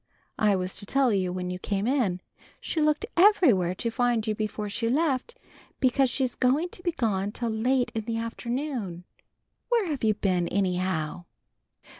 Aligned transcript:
I 0.39 0.55
was 0.55 0.75
to 0.77 0.87
tell 0.87 1.13
you 1.13 1.31
when 1.31 1.51
you 1.51 1.59
came 1.59 1.85
in. 1.85 2.21
She 2.59 2.81
looked 2.81 3.05
everywhere 3.15 3.75
to 3.75 3.91
find 3.91 4.25
you 4.25 4.33
before 4.33 4.67
she 4.67 4.89
left, 4.89 5.37
because 5.79 6.09
she's 6.09 6.33
going 6.33 6.69
to 6.69 6.81
be 6.81 6.91
gone 6.91 7.31
till 7.31 7.51
late 7.51 7.91
in 7.93 8.05
the 8.05 8.17
afternoon. 8.17 9.03
Where 9.69 9.95
you 10.01 10.15
been, 10.15 10.47
anyhow?" 10.47 11.25